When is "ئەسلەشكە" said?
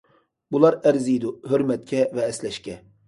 2.31-2.79